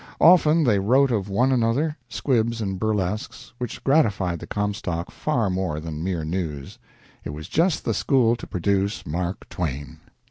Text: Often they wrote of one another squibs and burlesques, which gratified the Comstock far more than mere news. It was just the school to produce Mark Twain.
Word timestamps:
Often 0.19 0.63
they 0.63 0.79
wrote 0.79 1.11
of 1.11 1.29
one 1.29 1.51
another 1.51 1.95
squibs 2.09 2.59
and 2.59 2.79
burlesques, 2.79 3.53
which 3.59 3.83
gratified 3.83 4.39
the 4.39 4.47
Comstock 4.47 5.11
far 5.11 5.47
more 5.51 5.79
than 5.79 6.03
mere 6.03 6.25
news. 6.25 6.79
It 7.23 7.29
was 7.29 7.47
just 7.47 7.85
the 7.85 7.93
school 7.93 8.35
to 8.37 8.47
produce 8.47 9.05
Mark 9.05 9.47
Twain. 9.47 9.99